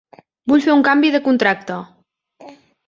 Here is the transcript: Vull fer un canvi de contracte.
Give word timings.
Vull 0.51 0.63
fer 0.67 0.71
un 0.77 0.81
canvi 0.89 1.11
de 1.17 1.21
contracte. 1.29 1.79